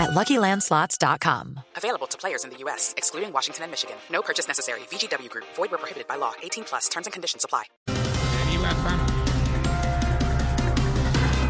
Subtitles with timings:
[0.00, 1.60] at LuckyLandSlots.com.
[1.76, 3.96] Available to players in the U.S., excluding Washington and Michigan.
[4.10, 4.80] No purchase necessary.
[4.90, 5.44] VGW Group.
[5.56, 6.32] Void where prohibited by law.
[6.42, 6.88] 18 plus.
[6.88, 7.64] Terms and conditions apply.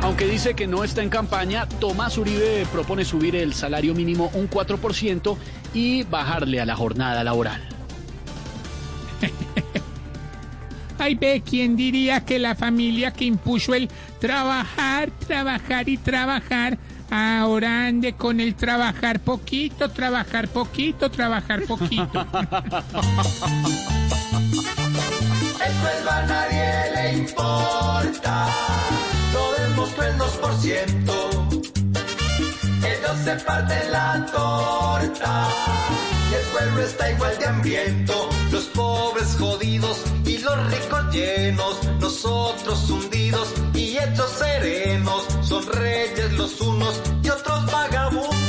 [0.02, 4.48] Aunque dice que no está en campaña, Tomás Uribe propone subir el salario mínimo un
[4.48, 5.37] 4%
[5.75, 7.61] y bajarle a la jornada laboral.
[11.01, 13.89] Ay, ve, ¿quién diría que la familia que impuso el
[14.21, 16.77] trabajar, trabajar y trabajar,
[17.11, 22.05] ahora ande con el trabajar poquito, trabajar poquito, trabajar poquito?
[25.61, 28.48] Eso a nadie le importa.
[29.33, 31.62] Lo demostró el 2%.
[32.85, 35.48] Ellos se parten la torta.
[36.31, 38.29] Y el pueblo está igual de hambriento.
[38.53, 40.05] Los pobres jodidos
[40.51, 41.79] y los ricos llenos.
[42.01, 45.27] Nosotros hundidos y hechos serenos.
[45.42, 48.41] Son reyes los unos y otros vagabundos.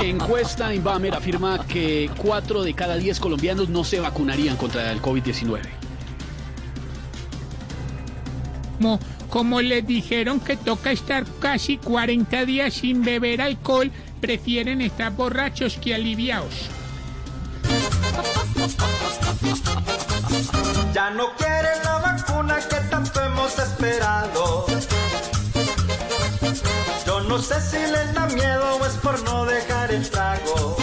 [0.00, 5.60] Encuesta Inbamer afirma que 4 de cada 10 colombianos no se vacunarían contra el COVID-19.
[8.76, 8.98] Como,
[9.30, 15.78] como les dijeron que toca estar casi 40 días sin beber alcohol, prefieren estar borrachos
[15.78, 16.68] que aliviados.
[21.12, 24.66] No quieren la vacuna que tanto hemos esperado.
[27.06, 30.76] Yo no sé si les da miedo o es por no dejar el trago.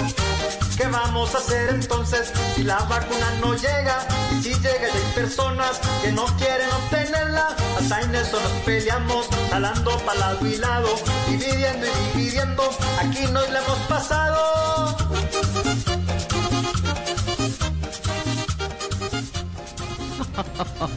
[0.78, 4.08] ¿Qué vamos a hacer entonces si la vacuna no llega?
[4.32, 9.28] Y si llega y hay personas que no quieren obtenerla, hasta en eso nos peleamos,
[9.50, 10.90] jalando para lado y lado,
[11.30, 12.70] dividiendo y dividiendo,
[13.00, 14.61] aquí nos la hemos pasado.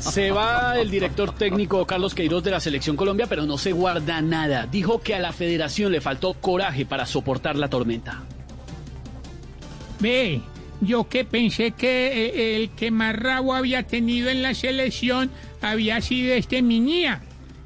[0.00, 4.20] Se va el director técnico Carlos Queiroz de la Selección Colombia, pero no se guarda
[4.22, 4.66] nada.
[4.66, 8.22] Dijo que a la federación le faltó coraje para soportar la tormenta.
[10.00, 10.40] Ve,
[10.80, 15.30] yo que pensé que eh, el que más rabo había tenido en la selección
[15.62, 17.22] había sido este Miñía.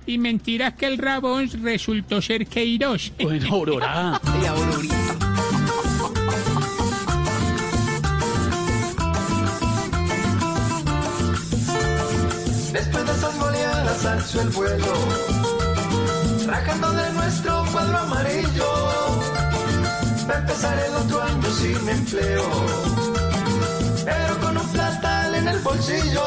[0.06, 3.12] Y mentiras que el rabón resultó ser Queiroz.
[3.20, 4.20] Bueno, Aurora.
[14.08, 14.94] alzó el vuelo,
[16.46, 18.64] rajando de nuestro cuadro amarillo.
[20.28, 22.42] Va a empezar el otro año sin empleo,
[24.04, 26.22] pero con un platal en el bolsillo.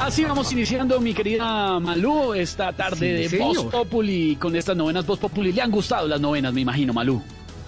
[0.00, 5.18] Así vamos iniciando, mi querida Malú, esta tarde de Voz Populi con estas novenas Voz
[5.18, 5.52] Populi.
[5.52, 7.22] ¿Le han gustado las novenas, me imagino, Malú?